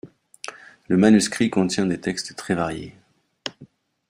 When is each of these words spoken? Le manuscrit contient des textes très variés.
Le 0.87 0.97
manuscrit 0.97 1.51
contient 1.51 1.85
des 1.85 2.01
textes 2.01 2.35
très 2.35 2.55
variés. 2.55 2.95